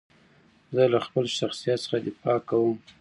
[0.75, 2.77] زه له خپل شخصیت څخه دفاع کوم.